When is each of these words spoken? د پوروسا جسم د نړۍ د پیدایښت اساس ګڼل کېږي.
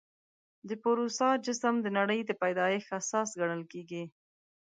د 0.69 0.71
پوروسا 0.83 1.29
جسم 1.45 1.75
د 1.81 1.87
نړۍ 1.97 2.19
د 2.25 2.31
پیدایښت 2.41 2.89
اساس 2.99 3.29
ګڼل 3.39 3.63
کېږي. 3.71 4.03